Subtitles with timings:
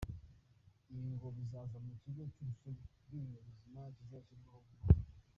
[0.93, 5.03] Ibi ngo bizaca mu kigo cy’urusobe rw’ibinyabuzima kizashyirwaho vuba aha.